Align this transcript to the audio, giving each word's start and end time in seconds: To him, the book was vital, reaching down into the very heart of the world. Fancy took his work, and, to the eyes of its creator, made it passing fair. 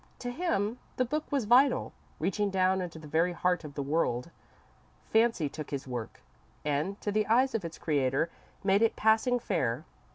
To 0.17 0.31
him, 0.31 0.79
the 0.97 1.05
book 1.05 1.31
was 1.31 1.45
vital, 1.45 1.93
reaching 2.17 2.49
down 2.49 2.81
into 2.81 2.97
the 2.97 3.07
very 3.07 3.33
heart 3.33 3.63
of 3.63 3.75
the 3.75 3.83
world. 3.83 4.31
Fancy 5.13 5.47
took 5.47 5.69
his 5.69 5.87
work, 5.87 6.21
and, 6.65 6.99
to 7.01 7.11
the 7.11 7.27
eyes 7.27 7.53
of 7.53 7.63
its 7.63 7.77
creator, 7.77 8.31
made 8.63 8.81
it 8.81 8.95
passing 8.95 9.37
fair. 9.37 9.85